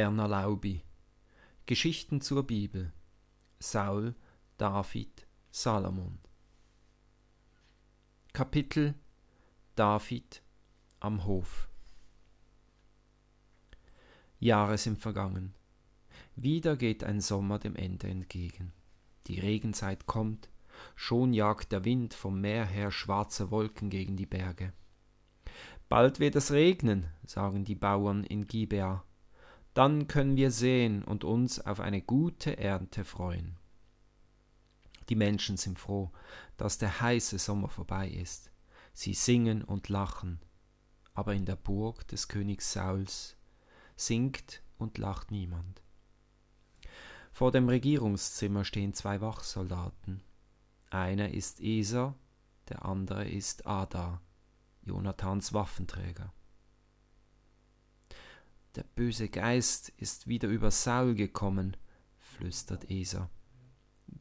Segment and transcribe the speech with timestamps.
[0.00, 0.82] Werner Laubi
[1.66, 2.90] Geschichten zur Bibel
[3.58, 4.14] Saul,
[4.56, 6.18] David, Salomon
[8.32, 8.94] Kapitel
[9.74, 10.40] David
[11.00, 11.68] am Hof
[14.38, 15.52] Jahre sind vergangen.
[16.34, 18.72] Wieder geht ein Sommer dem Ende entgegen.
[19.26, 20.48] Die Regenzeit kommt,
[20.96, 24.72] schon jagt der Wind vom Meer her schwarze Wolken gegen die Berge.
[25.90, 29.04] Bald wird es regnen, sagen die Bauern in Gibea.
[29.80, 33.56] Dann können wir sehen und uns auf eine gute Ernte freuen.
[35.08, 36.10] Die Menschen sind froh,
[36.58, 38.50] dass der heiße Sommer vorbei ist.
[38.92, 40.38] Sie singen und lachen.
[41.14, 43.38] Aber in der Burg des Königs Sauls
[43.96, 45.80] singt und lacht niemand.
[47.32, 50.22] Vor dem Regierungszimmer stehen zwei Wachsoldaten.
[50.90, 52.14] Einer ist Eser,
[52.68, 54.20] der andere ist Ada.
[54.82, 56.34] Jonathans Waffenträger.
[58.76, 61.76] Der böse Geist ist wieder über Saul gekommen,
[62.18, 63.28] flüstert Esa.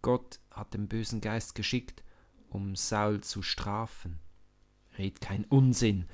[0.02, 2.04] Gott hat den bösen Geist geschickt,
[2.50, 4.20] um Saul zu strafen.
[4.98, 6.08] Red kein Unsinn,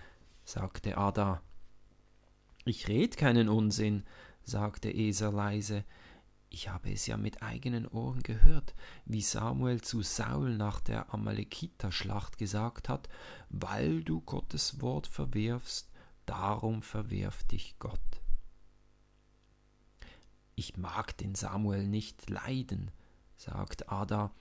[0.44, 1.42] sagte Ada.
[2.66, 4.04] Ich red keinen Unsinn,
[4.44, 5.86] sagte Esa leise.
[6.50, 8.76] Ich habe es ja mit eigenen Ohren gehört,
[9.06, 13.08] wie Samuel zu Saul nach der Amalekiter-Schlacht gesagt hat,
[13.50, 15.90] weil du Gottes Wort verwirfst,
[16.26, 18.25] darum verwirf dich Gott.
[20.56, 22.92] Ich mag den Samuel nicht leiden,
[23.36, 24.34] sagt Ada.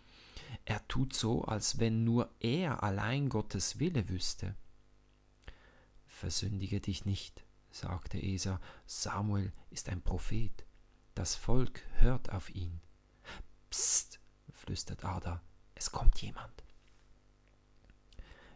[0.65, 4.55] Er tut so, als wenn nur er allein Gottes Wille wüsste.
[6.07, 8.61] Versündige dich nicht, sagte Esa.
[8.87, 10.65] Samuel ist ein Prophet.
[11.15, 12.81] Das Volk hört auf ihn.
[13.71, 14.21] Psst,
[14.53, 15.43] flüstert Ada,
[15.75, 16.65] es kommt jemand.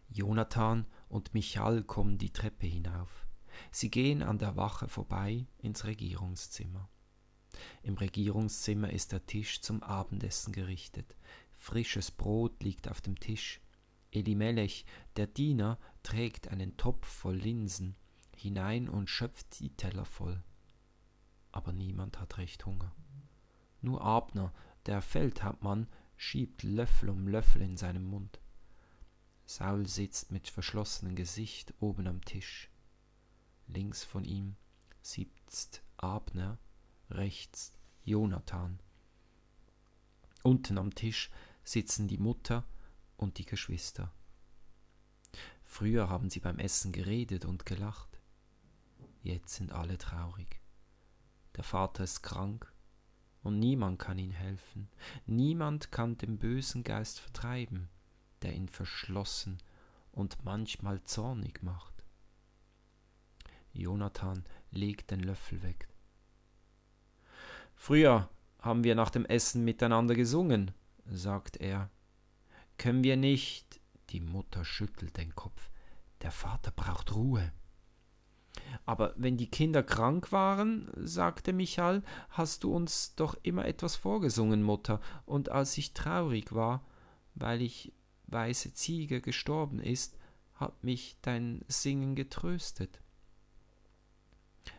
[0.07, 3.25] Jonathan und Michal kommen die Treppe hinauf.
[3.71, 6.89] Sie gehen an der Wache vorbei ins Regierungszimmer.
[7.83, 11.15] Im Regierungszimmer ist der Tisch zum Abendessen gerichtet.
[11.55, 13.61] Frisches Brot liegt auf dem Tisch.
[14.11, 17.95] Elimelech, der Diener, trägt einen Topf voll Linsen
[18.35, 20.41] hinein und schöpft die Teller voll
[21.51, 22.93] aber niemand hat recht Hunger.
[23.81, 24.53] Nur Abner,
[24.85, 28.39] der Feldhauptmann, schiebt Löffel um Löffel in seinem Mund.
[29.45, 32.69] Saul sitzt mit verschlossenem Gesicht oben am Tisch.
[33.67, 34.55] Links von ihm
[35.01, 36.59] sitzt Abner,
[37.09, 38.79] rechts Jonathan.
[40.43, 41.29] Unten am Tisch
[41.63, 42.65] sitzen die Mutter
[43.17, 44.11] und die Geschwister.
[45.63, 48.19] Früher haben sie beim Essen geredet und gelacht.
[49.21, 50.59] Jetzt sind alle traurig.
[51.55, 52.71] Der Vater ist krank
[53.43, 54.89] und niemand kann ihm helfen.
[55.25, 57.89] Niemand kann den bösen Geist vertreiben,
[58.41, 59.57] der ihn verschlossen
[60.11, 62.05] und manchmal zornig macht.
[63.73, 65.87] Jonathan legt den Löffel weg.
[67.81, 68.29] Früher
[68.59, 70.71] haben wir nach dem Essen miteinander gesungen,
[71.05, 71.89] sagt er.
[72.77, 73.79] Können wir nicht?
[74.09, 75.69] Die Mutter schüttelt den Kopf.
[76.21, 77.53] Der Vater braucht Ruhe.
[78.85, 84.61] Aber wenn die Kinder krank waren, sagte Michael, hast du uns doch immer etwas vorgesungen,
[84.61, 86.85] Mutter, und als ich traurig war,
[87.33, 87.93] weil ich
[88.27, 90.17] weiße Ziege gestorben ist,
[90.53, 92.99] hat mich dein Singen getröstet.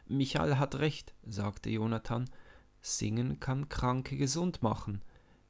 [0.06, 2.28] Michael hat recht, sagte Jonathan,
[2.82, 5.02] Singen kann Kranke gesund machen,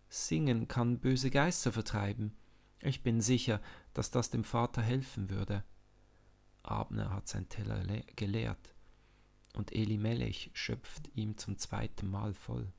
[0.08, 2.36] Singen kann böse Geister vertreiben.
[2.80, 3.60] Ich bin sicher,
[3.94, 5.62] dass das dem Vater helfen würde.
[6.62, 7.84] Abner hat sein Teller
[8.16, 8.74] geleert,
[9.54, 12.72] und Elimelech schöpft ihm zum zweiten Mal voll.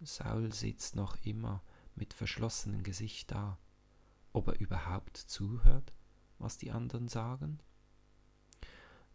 [0.00, 1.62] Saul sitzt noch immer
[1.94, 3.58] mit verschlossenem Gesicht da,
[4.32, 5.92] ob er überhaupt zuhört,
[6.38, 7.60] was die anderen sagen.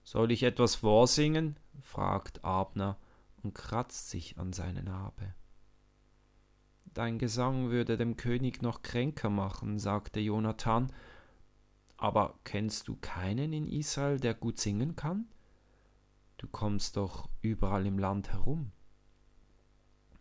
[0.04, 1.60] Soll ich etwas vorsingen?
[1.82, 2.98] fragt Abner
[3.44, 5.34] und kratzt sich an seine Narbe.
[6.86, 10.92] Dein Gesang würde dem König noch kränker machen, sagte Jonathan
[11.98, 15.26] aber kennst du keinen in Israel, der gut singen kann?
[16.38, 18.72] Du kommst doch überall im Land herum.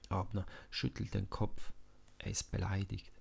[0.08, 1.72] Abner schüttelt den Kopf,
[2.18, 3.12] er ist beleidigt.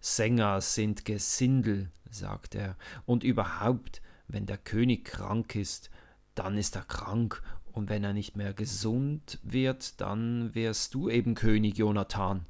[0.00, 2.76] Sänger sind Gesindel, sagt er,
[3.06, 5.90] und überhaupt, wenn der König krank ist,
[6.34, 7.42] dann ist er krank,
[7.74, 12.46] und wenn er nicht mehr gesund wird, dann wärst du eben König Jonathan.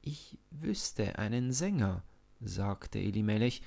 [0.00, 2.02] Ich wüsste einen Sänger,
[2.40, 3.60] sagte Elimelech,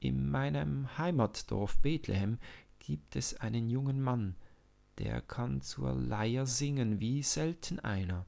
[0.00, 2.38] in meinem Heimatdorf Bethlehem
[2.80, 4.34] gibt es einen jungen Mann,
[4.98, 8.26] der kann zur Leier singen wie selten einer.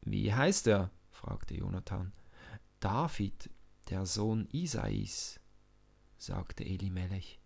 [0.00, 0.90] Wie heißt er?
[1.10, 2.12] fragte Jonathan.
[2.80, 3.48] David,
[3.90, 5.38] der Sohn Isais,
[6.18, 7.38] sagte Elimelech.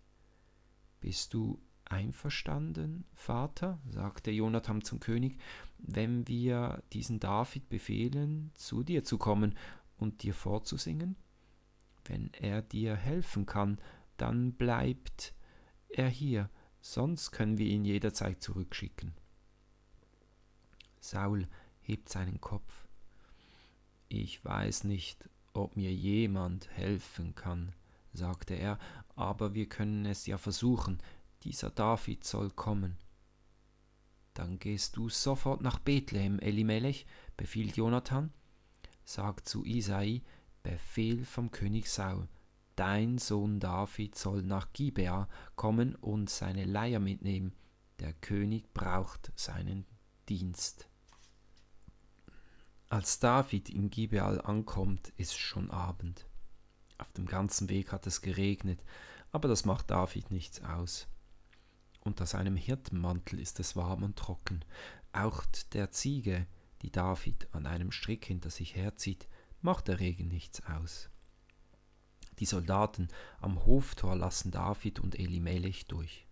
[0.99, 5.39] Bist du Einverstanden, Vater, sagte Jonathan zum König,
[5.79, 9.57] wenn wir diesen David befehlen, zu dir zu kommen
[9.97, 11.15] und dir vorzusingen?
[12.05, 13.79] Wenn er dir helfen kann,
[14.17, 15.33] dann bleibt
[15.89, 16.49] er hier,
[16.79, 19.13] sonst können wir ihn jederzeit zurückschicken.
[20.99, 21.47] Saul
[21.81, 22.87] hebt seinen Kopf.
[24.09, 27.73] Ich weiß nicht, ob mir jemand helfen kann,
[28.13, 28.77] sagte er,
[29.19, 30.99] aber wir können es ja versuchen,
[31.43, 32.97] dieser David soll kommen.
[34.33, 37.05] Dann gehst du sofort nach Bethlehem, Elimelech,
[37.35, 38.31] befiehlt Jonathan.
[39.03, 40.21] Sag zu Isai,
[40.63, 42.29] Befehl vom König Saul,
[42.77, 45.27] dein Sohn David soll nach Gibea
[45.57, 47.53] kommen und seine Leier mitnehmen,
[47.99, 49.85] der König braucht seinen
[50.29, 50.87] Dienst.
[52.87, 56.28] Als David in Gibeal ankommt, ist schon Abend.
[56.99, 58.83] Auf dem ganzen Weg hat es geregnet,
[59.31, 61.07] aber das macht David nichts aus.
[62.01, 64.63] Unter seinem Hirtenmantel ist es warm und trocken.
[65.11, 65.43] Auch
[65.73, 66.45] der Ziege,
[66.81, 69.27] die David an einem Strick hinter sich herzieht,
[69.61, 71.09] macht der Regen nichts aus.
[72.39, 73.09] Die Soldaten
[73.41, 76.25] am Hoftor lassen David und Elimelech durch.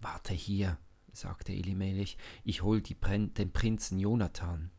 [0.00, 0.78] Warte hier,
[1.12, 4.70] sagte Elimelech, ich hol Prin den Prinzen Jonathan.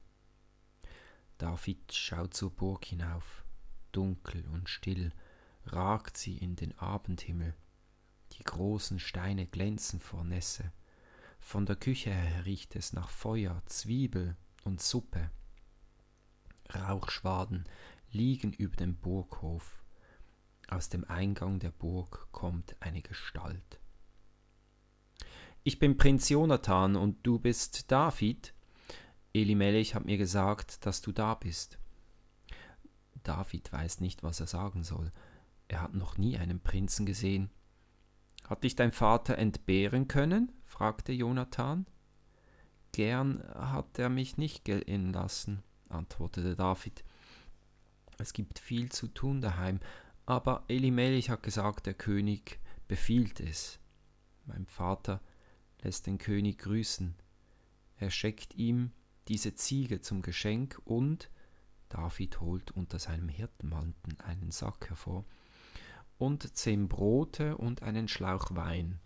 [1.38, 3.45] David schaut zur Burg hinauf.
[3.96, 5.12] Dunkel und still
[5.66, 7.56] ragt sie in den Abendhimmel.
[8.34, 10.72] Die großen Steine glänzen vor Nässe.
[11.40, 15.30] Von der Küche her riecht es nach Feuer, Zwiebel und Suppe.
[16.74, 17.66] Rauchschwaden
[18.12, 19.84] liegen über dem Burghof.
[20.68, 23.80] Aus dem Eingang der Burg kommt eine Gestalt.
[25.64, 28.54] Ich bin Prinz Jonathan und du bist David.
[29.34, 31.78] Elimelech hat mir gesagt, dass du da bist.
[33.28, 35.12] David weiß nicht, was er sagen soll.
[35.68, 37.50] Er hat noch nie einen Prinzen gesehen.
[38.48, 40.52] Hat dich dein Vater entbehren können?
[40.64, 41.86] fragte Jonathan.
[42.92, 47.04] Gern hat er mich nicht gehen lassen, antwortete David.
[48.18, 49.80] Es gibt viel zu tun daheim,
[50.26, 53.80] aber Elimelech hat gesagt, der König befiehlt es.
[54.46, 55.22] Mein Vater
[55.82, 57.16] lässt den König grüßen.
[57.98, 58.92] Er schickt ihm
[59.28, 61.30] diese Ziege zum Geschenk und
[61.96, 65.24] David holt unter seinem Hirtenmantel einen Sack hervor
[66.18, 69.00] und zehn Brote und einen Schlauch Wein.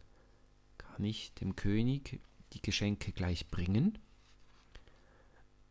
[0.80, 2.20] Kann ich dem König
[2.54, 4.00] die Geschenke gleich bringen?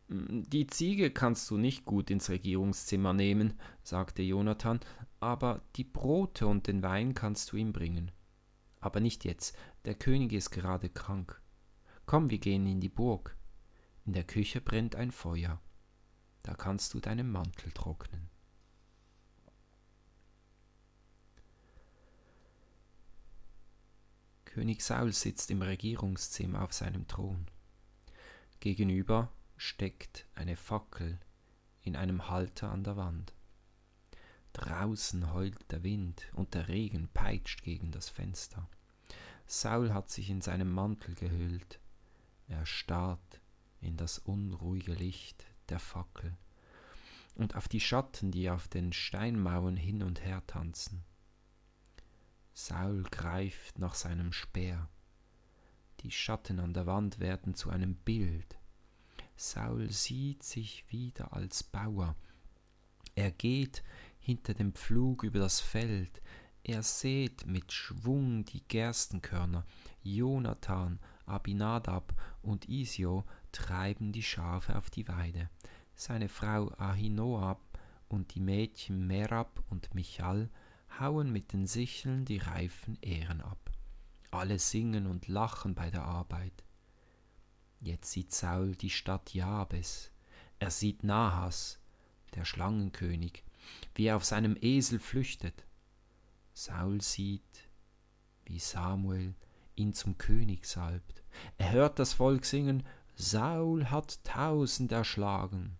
[0.07, 4.79] Die Ziege kannst du nicht gut ins Regierungszimmer nehmen, sagte Jonathan,
[5.19, 8.11] aber die Brote und den Wein kannst du ihm bringen.
[8.79, 11.41] Aber nicht jetzt, der König ist gerade krank.
[12.05, 13.35] Komm, wir gehen in die Burg.
[14.05, 15.61] In der Küche brennt ein Feuer.
[16.43, 18.29] Da kannst du deinen Mantel trocknen.
[24.45, 27.45] König Saul sitzt im Regierungszimmer auf seinem Thron.
[28.59, 31.19] Gegenüber steckt eine Fackel
[31.81, 33.33] in einem Halter an der Wand.
[34.53, 38.67] Draußen heult der Wind und der Regen peitscht gegen das Fenster.
[39.45, 41.79] Saul hat sich in seinem Mantel gehüllt.
[42.47, 43.39] Er starrt
[43.81, 46.37] in das unruhige Licht der Fackel
[47.35, 51.03] und auf die Schatten, die auf den Steinmauern hin und her tanzen.
[52.53, 54.89] Saul greift nach seinem Speer.
[56.01, 58.57] Die Schatten an der Wand werden zu einem Bild.
[59.37, 62.15] Saul sieht sich wieder als Bauer.
[63.15, 63.83] Er geht
[64.19, 66.21] hinter dem Pflug über das Feld.
[66.63, 69.65] Er sät mit Schwung die Gerstenkörner.
[70.03, 75.49] Jonathan, Abinadab und Isio treiben die Schafe auf die Weide.
[75.95, 77.59] Seine Frau Ahinoab
[78.07, 80.49] und die Mädchen Merab und Michal
[80.99, 83.71] hauen mit den Sicheln die reifen Ähren ab.
[84.31, 86.63] Alle singen und lachen bei der Arbeit.
[87.79, 90.11] Jetzt sieht Saul die Stadt Jabes.
[90.59, 91.79] Er sieht Nahas,
[92.35, 93.43] der Schlangenkönig,
[93.95, 95.65] wie er auf seinem Esel flüchtet.
[96.53, 97.69] Saul sieht,
[98.45, 99.35] wie Samuel
[99.75, 101.23] ihn zum König salbt.
[101.57, 102.83] Er hört das Volk singen,
[103.21, 105.77] Saul hat tausend erschlagen.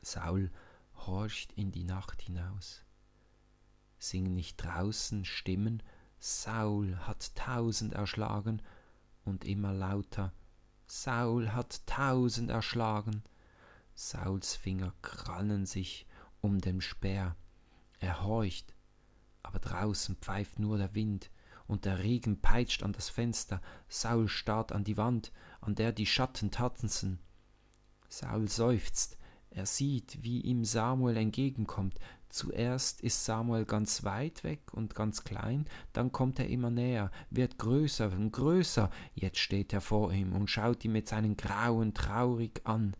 [0.00, 0.52] Saul
[0.94, 2.84] horcht in die Nacht hinaus.
[3.98, 5.82] Singen nicht draußen Stimmen,
[6.20, 8.62] Saul hat tausend erschlagen,
[9.24, 10.32] und immer lauter,
[10.86, 13.24] Saul hat tausend erschlagen.
[13.96, 16.06] Sauls Finger krallen sich
[16.40, 17.34] um den Speer.
[17.98, 18.72] Er horcht,
[19.42, 21.32] aber draußen pfeift nur der Wind,
[21.66, 23.60] und der Regen peitscht an das Fenster.
[23.88, 27.18] Saul starrt an die Wand, an der die Schatten tanzen.
[28.08, 29.18] Saul seufzt,
[29.50, 31.98] er sieht, wie ihm Samuel entgegenkommt.
[32.28, 37.58] Zuerst ist Samuel ganz weit weg und ganz klein, dann kommt er immer näher, wird
[37.58, 42.60] größer und größer, jetzt steht er vor ihm und schaut ihn mit seinen Grauen traurig
[42.64, 42.96] an.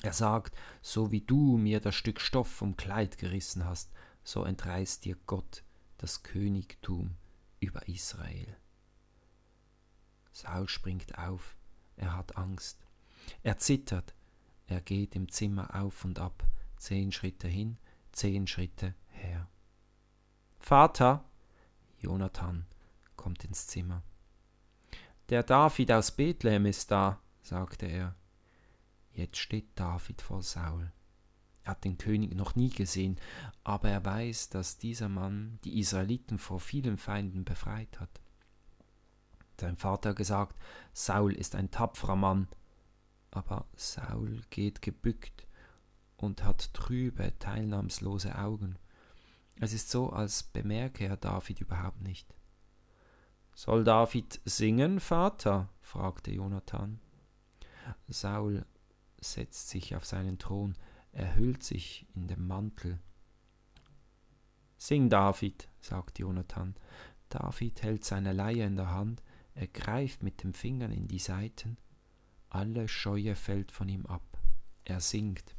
[0.00, 3.90] Er sagt, so wie du mir das Stück Stoff vom Kleid gerissen hast,
[4.24, 5.62] so entreißt dir Gott
[5.98, 7.16] das Königtum
[7.60, 8.56] über Israel.
[10.32, 11.56] Saul springt auf,
[11.96, 12.86] er hat Angst.
[13.42, 14.14] Er zittert,
[14.66, 16.46] er geht im Zimmer auf und ab,
[16.76, 17.78] zehn Schritte hin,
[18.12, 19.48] zehn Schritte her.
[20.58, 21.24] Vater,
[21.98, 22.66] Jonathan
[23.16, 24.02] kommt ins Zimmer.
[25.28, 28.14] Der David aus Bethlehem ist da, sagte er.
[29.12, 30.92] Jetzt steht David vor Saul.
[31.68, 33.18] Hat den König noch nie gesehen,
[33.62, 38.22] aber er weiß, dass dieser Mann die Israeliten vor vielen Feinden befreit hat.
[39.60, 40.56] Sein Vater gesagt,
[40.94, 42.48] Saul ist ein tapferer Mann,
[43.30, 45.46] aber Saul geht gebückt
[46.16, 48.78] und hat trübe, teilnahmslose Augen.
[49.60, 52.34] Es ist so, als bemerke er David überhaupt nicht.
[53.54, 55.68] Soll David singen, Vater?
[55.82, 56.98] fragte Jonathan.
[58.08, 58.64] Saul
[59.20, 60.76] setzt sich auf seinen Thron,
[61.12, 62.98] er hüllt sich in den Mantel.
[64.76, 66.74] Sing, David, sagt Jonathan.
[67.28, 69.22] David hält seine Leier in der Hand,
[69.54, 71.76] er greift mit den Fingern in die Saiten,
[72.48, 74.38] alle Scheue fällt von ihm ab,
[74.84, 75.54] er singt.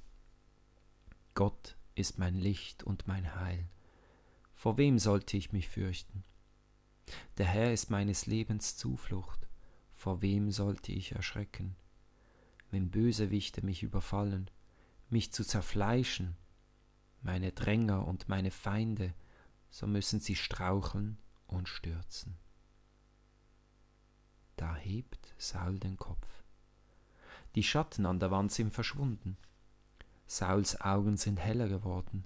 [1.36, 3.68] Gott ist mein Licht und mein Heil.
[4.53, 6.24] Vor wem sollte ich mich fürchten?
[7.38, 9.48] Der Herr ist meines Lebens Zuflucht.
[9.94, 11.75] Vor wem sollte ich erschrecken?
[12.72, 14.50] Wenn Bösewichte mich überfallen,
[15.12, 16.36] mich zu zerfleischen,
[17.22, 19.13] meine Dränger und meine Feinde,
[19.70, 22.38] so müssen sie straucheln und stürzen.
[24.56, 26.28] Da hebt Saul den Kopf.
[27.56, 29.38] Die Schatten an der Wand sind verschwunden.
[30.28, 32.25] Sauls Augen sind heller geworden.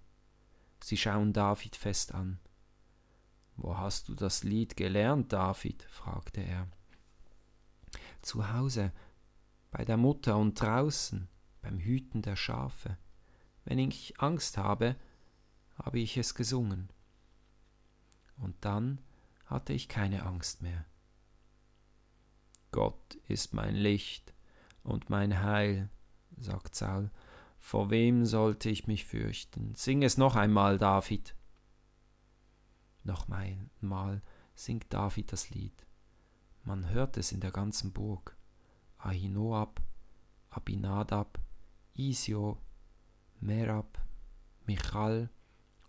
[0.82, 2.40] Sie schauen David fest an.
[3.56, 5.84] Wo hast du das Lied gelernt, David?
[5.84, 6.68] fragte er.
[8.22, 8.92] Zu Hause,
[9.72, 11.30] bei der Mutter und draußen,
[11.64, 12.98] beim Hüten der Schafe.
[13.66, 14.96] Wenn ich Angst habe,
[15.76, 16.90] habe ich es gesungen.
[18.38, 19.02] Und dann
[19.46, 20.86] hatte ich keine Angst mehr.
[22.72, 24.34] Gott ist mein Licht
[24.84, 25.90] und mein Heil,
[26.38, 27.10] sagt Saul
[27.64, 29.74] vor wem sollte ich mich fürchten?
[29.74, 31.34] Sing es noch einmal, David.
[33.06, 34.22] Noch einmal
[34.54, 35.88] singt David das Lied.
[36.66, 38.36] Man hört es in der ganzen Burg.
[38.98, 39.82] Ahinoab,
[40.50, 41.40] Abinadab,
[41.96, 42.58] Isio,
[43.40, 44.00] Merab,
[44.66, 45.30] Michal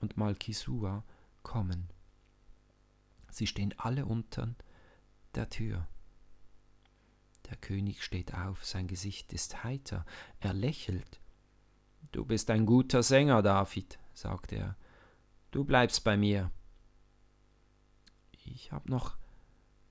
[0.00, 1.04] und Malkisua
[1.42, 1.88] kommen.
[3.30, 4.54] Sie stehen alle unter
[5.34, 5.88] der Tür.
[7.50, 10.04] Der König steht auf, sein Gesicht ist heiter,
[10.40, 11.20] er lächelt.
[12.12, 14.76] Du bist ein guter Sänger, David, sagte er.
[15.50, 16.50] Du bleibst bei mir.
[18.32, 19.16] Ich hab noch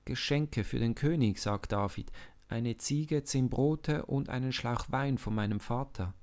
[0.04, 2.12] Geschenke für den König, sagt David,
[2.48, 6.14] eine Ziege, zehn Brote und einen Schlauch Wein von meinem Vater.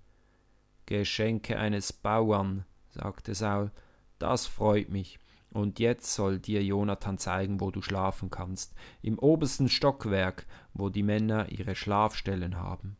[0.86, 3.72] Geschenke eines Bauern, sagte Saul,
[4.20, 5.20] das freut mich.
[5.52, 11.04] Und jetzt soll dir Jonathan zeigen, wo du schlafen kannst, im obersten Stockwerk, wo die
[11.04, 12.96] Männer ihre Schlafstellen haben.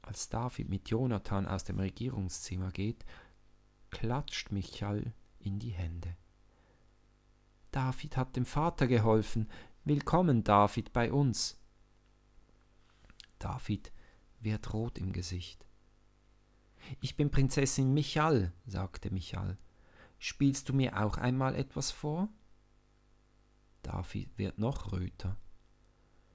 [0.00, 3.04] Als David mit Jonathan aus dem Regierungszimmer geht,
[3.90, 6.16] klatscht Michael in die Hände.
[7.70, 9.48] David hat dem Vater geholfen.
[9.84, 11.59] Willkommen, David, bei uns.
[13.40, 13.92] David
[14.38, 15.66] wird rot im Gesicht.
[17.00, 19.58] Ich bin Prinzessin Michal, sagte Michal.
[20.18, 22.28] Spielst du mir auch einmal etwas vor?
[23.82, 25.36] David wird noch röter.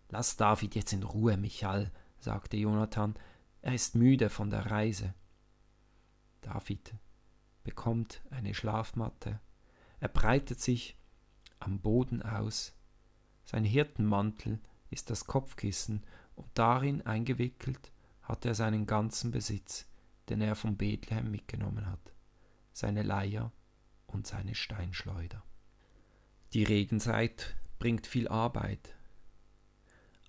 [0.09, 3.15] Lass David jetzt in Ruhe, Michal, sagte Jonathan.
[3.61, 5.13] Er ist müde von der Reise.
[6.41, 6.95] David
[7.63, 9.39] bekommt eine Schlafmatte.
[9.99, 10.97] Er breitet sich
[11.59, 12.73] am Boden aus.
[13.45, 14.59] Sein Hirtenmantel
[14.89, 16.03] ist das Kopfkissen
[16.35, 19.87] und darin eingewickelt hat er seinen ganzen Besitz,
[20.29, 22.13] den er von Bethlehem mitgenommen hat,
[22.73, 23.51] seine Leier
[24.07, 25.43] und seine Steinschleuder.
[26.53, 28.95] Die Regenzeit bringt viel Arbeit.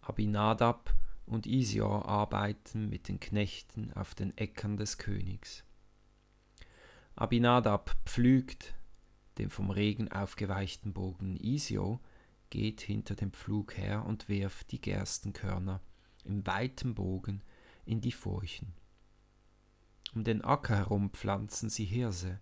[0.02, 0.94] Abinadab
[1.26, 5.64] und Isior arbeiten mit den Knechten auf den Äckern des Königs.
[7.14, 8.74] Abinadab pflügt
[9.38, 11.36] den vom Regen aufgeweichten Bogen.
[11.36, 12.00] Isio
[12.50, 15.80] geht hinter dem Pflug her und wirft die Gerstenkörner
[16.26, 17.42] im weiten Bogen
[17.84, 18.72] in die Furchen.
[20.14, 22.40] Um den Acker herum pflanzen sie Hirse.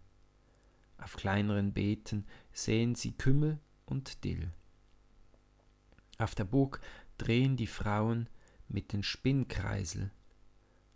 [0.98, 4.52] Auf kleineren Beeten sehen sie Kümmel und Dill.
[6.18, 6.80] Auf der Burg
[7.18, 8.28] drehen die Frauen
[8.68, 10.10] mit den Spinnkreisel.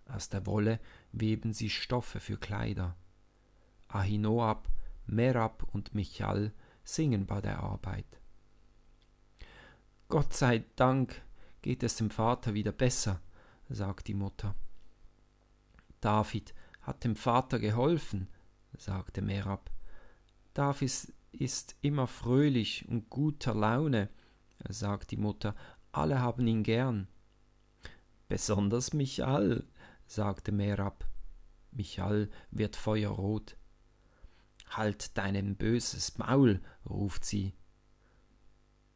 [0.07, 0.81] Aus der Wolle
[1.13, 2.97] weben sie Stoffe für Kleider.
[3.89, 4.69] Ahinoab,
[5.07, 6.53] Merab und Michal
[6.85, 8.21] singen bei der Arbeit.
[10.09, 11.21] Gott sei Dank
[11.69, 13.21] geht es dem Vater wieder besser,
[13.69, 14.55] sagt die Mutter.
[16.01, 18.31] David hat dem Vater geholfen,
[18.79, 19.71] sagte Merab.
[20.55, 24.09] David ist immer fröhlich und guter Laune,
[24.71, 25.55] sagt die Mutter.
[25.93, 27.07] Alle haben ihn gern.
[28.29, 29.67] Besonders Michal,
[30.07, 31.07] sagte Merab.
[31.71, 33.59] Michal wird feuerrot.
[34.71, 37.58] Halt dein böses Maul, ruft sie.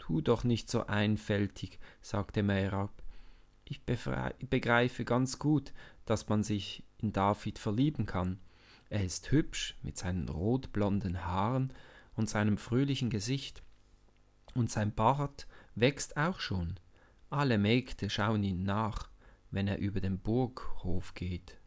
[0.04, 2.90] Tu doch nicht so einfältig, sagte Merab.
[3.64, 5.72] Ich begreife ganz gut,
[6.06, 8.40] dass man sich in David verlieben kann.
[8.90, 11.72] Er ist hübsch mit seinen rotblonden Haaren
[12.16, 13.62] und seinem fröhlichen Gesicht.
[14.54, 16.80] Und sein Bart wächst auch schon.
[17.30, 19.08] Alle Mägde schauen ihn nach,
[19.52, 21.58] wenn er über den Burghof geht.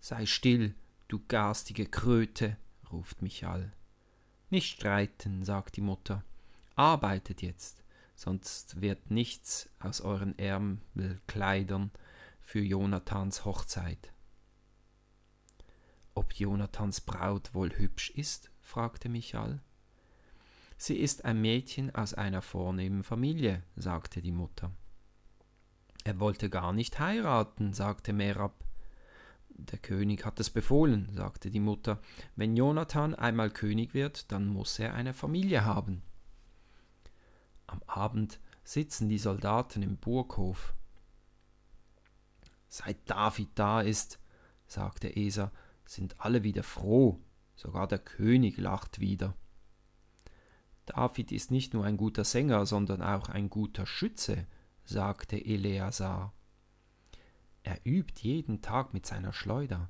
[0.00, 0.74] Sei still,
[1.06, 2.56] du garstige Kröte,
[2.90, 3.72] ruft Michal.
[4.50, 6.24] Nicht streiten, sagt die Mutter.
[6.80, 7.84] Arbeitet jetzt,
[8.14, 11.90] sonst wird nichts aus euren Ärmelkleidern
[12.40, 14.14] für Jonathans Hochzeit.
[16.14, 18.50] Ob Jonathans Braut wohl hübsch ist?
[18.62, 19.60] fragte Michal.
[20.78, 24.72] Sie ist ein Mädchen aus einer vornehmen Familie, sagte die Mutter.
[26.04, 28.64] Er wollte gar nicht heiraten, sagte Merab.
[29.50, 32.00] Der König hat es befohlen, sagte die Mutter.
[32.36, 36.02] Wenn Jonathan einmal König wird, dann muss er eine Familie haben.
[37.70, 40.74] Am Abend sitzen die Soldaten im Burghof.
[42.68, 44.18] Seit David da ist,
[44.66, 45.52] sagte Esa,
[45.84, 47.20] sind alle wieder froh,
[47.54, 49.36] sogar der König lacht wieder.
[50.84, 54.48] David ist nicht nur ein guter Sänger, sondern auch ein guter Schütze,
[54.82, 56.34] sagte Eleazar.
[57.62, 59.88] Er übt jeden Tag mit seiner Schleuder.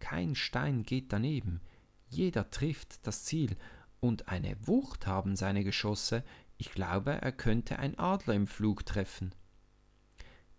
[0.00, 1.60] Kein Stein geht daneben,
[2.08, 3.56] jeder trifft das Ziel,
[4.02, 6.24] und eine Wucht haben seine Geschosse,
[6.62, 9.34] ich glaube, er könnte ein Adler im Flug treffen.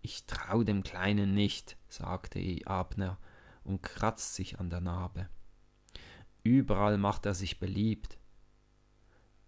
[0.02, 3.16] Ich trau dem Kleinen nicht, sagte Abner
[3.62, 5.30] und kratzt sich an der Narbe.
[6.42, 8.18] Überall macht er sich beliebt.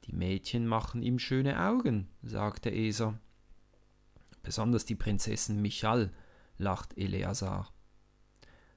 [0.04, 3.20] Die Mädchen machen ihm schöne Augen, sagte Eser.
[4.42, 6.10] Besonders die Prinzessin Michal,
[6.56, 7.70] lacht Eleazar.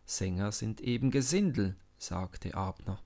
[0.03, 3.01] Sänger sind eben Gesindel, sagte Abner.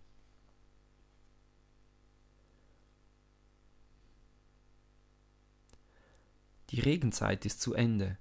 [6.73, 8.17] Die Regenzeit ist zu Ende.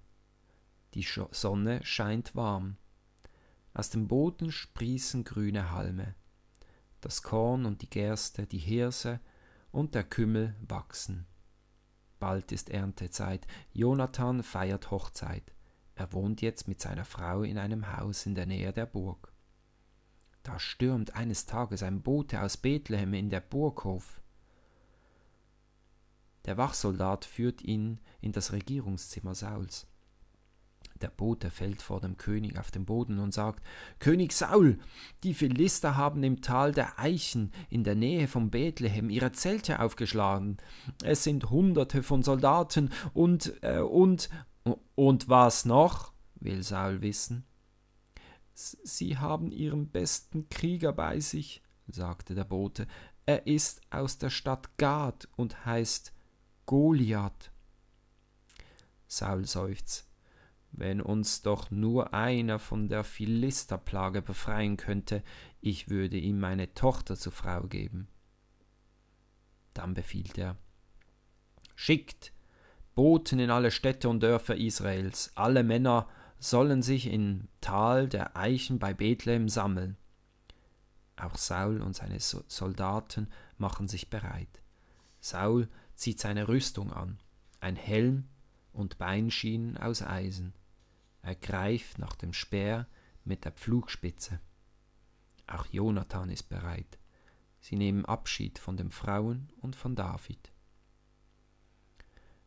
[0.92, 2.76] Die Sonne scheint warm.
[3.72, 6.14] Aus dem Boden sprießen grüne Halme.
[7.00, 9.20] Das Korn und die Gerste, die Hirse
[9.70, 11.24] und der Kümmel wachsen.
[12.18, 13.46] Bald ist Erntezeit.
[13.72, 15.54] Jonathan feiert Hochzeit.
[15.94, 19.32] Er wohnt jetzt mit seiner Frau in einem Haus in der Nähe der Burg.
[20.42, 24.21] Da stürmt eines Tages ein Bote aus Bethlehem in der Burghof.
[26.44, 29.86] Der Wachsoldat führt ihn in das Regierungszimmer Sauls.
[31.00, 33.64] Der Bote fällt vor dem König auf den Boden und sagt
[33.98, 34.78] König Saul,
[35.24, 40.58] die Philister haben im Tal der Eichen in der Nähe von Bethlehem ihre Zelte aufgeschlagen.
[41.02, 44.30] Es sind hunderte von Soldaten und äh, und
[44.94, 46.12] und was noch?
[46.36, 47.44] will Saul wissen.
[48.54, 52.86] Sie haben ihren besten Krieger bei sich, sagte der Bote.
[53.26, 56.12] Er ist aus der Stadt Gad und heißt
[56.66, 57.50] Goliath.
[59.06, 60.08] Saul seufzt.
[60.70, 65.22] Wenn uns doch nur einer von der Philisterplage befreien könnte,
[65.60, 68.08] ich würde ihm meine Tochter zur Frau geben.
[69.74, 70.56] Dann befiehlt er
[71.74, 72.32] Schickt
[72.94, 78.78] Boten in alle Städte und Dörfer Israels, alle Männer sollen sich im Tal der Eichen
[78.78, 79.96] bei Bethlehem sammeln.
[81.16, 84.60] Auch Saul und seine Soldaten machen sich bereit.
[85.20, 87.18] Saul zieht seine Rüstung an,
[87.60, 88.28] ein Helm
[88.72, 90.54] und Beinschienen aus Eisen.
[91.22, 92.86] Er greift nach dem Speer
[93.24, 94.40] mit der Pflugspitze.
[95.46, 96.98] Auch Jonathan ist bereit.
[97.60, 100.52] Sie nehmen Abschied von den Frauen und von David.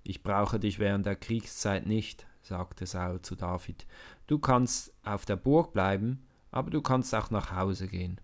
[0.03, 3.87] Ich brauche dich während der Kriegszeit nicht, sagte Saul zu David.
[4.27, 8.19] Du kannst auf der Burg bleiben, aber du kannst auch nach Hause gehen.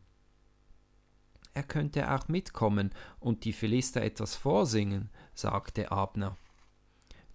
[1.53, 6.37] Er könnte auch mitkommen und die Philister etwas vorsingen, sagte Abner.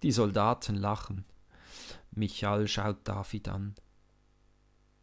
[0.03, 1.25] Die Soldaten lachen.
[2.11, 3.75] Michal schaut David an.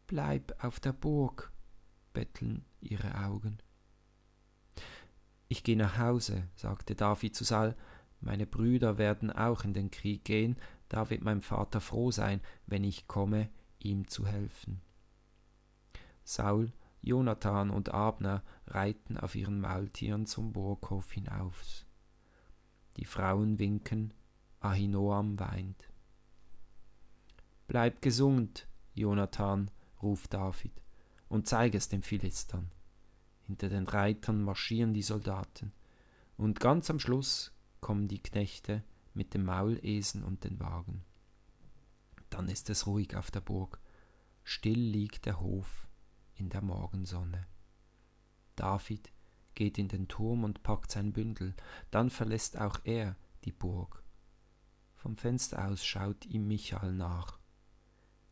[0.07, 1.53] Bleib auf der Burg,
[2.13, 3.59] betteln ihre Augen.
[5.49, 7.77] Ich gehe nach Hause, sagte David zu Saul.
[8.21, 10.57] Meine Brüder werden auch in den Krieg gehen,
[10.89, 14.81] da wird mein Vater froh sein, wenn ich komme, ihm zu helfen.
[16.25, 16.73] Saul
[17.05, 21.63] Jonathan und Abner reiten auf ihren Maultieren zum Burghof hinauf.
[22.97, 24.15] Die Frauen winken,
[24.61, 25.89] Ahinoam weint.
[27.67, 30.73] Bleib gesund, Jonathan, ruft David,
[31.29, 32.71] und zeig es den Philistern.
[33.43, 35.73] Hinter den Reitern marschieren die Soldaten,
[36.39, 41.05] und ganz am Schluss kommen die Knechte mit dem Maulesen und den Wagen.
[42.31, 43.79] Dann ist es ruhig auf der Burg,
[44.43, 45.89] still liegt der Hof
[46.37, 47.47] in der Morgensonne.
[48.57, 49.13] David
[49.55, 51.55] geht in den Turm und packt sein Bündel,
[51.91, 54.03] dann verlässt auch er die Burg.
[54.95, 57.39] Vom Fenster aus schaut ihm Michael nach.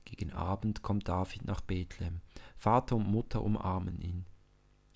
[0.05, 2.21] Gegen Abend kommt David nach Bethlehem.
[2.57, 4.27] Vater und Mutter umarmen ihn.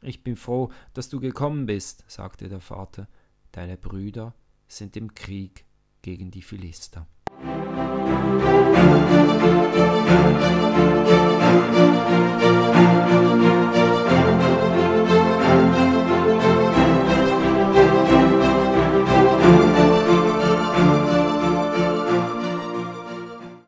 [0.01, 3.09] Ich bin froh, dass du gekommen bist, sagte der Vater.
[3.53, 4.35] Deine Brüder
[4.69, 5.65] sind im Krieg
[6.03, 7.07] gegen die Philister.
[7.43, 8.86] Musik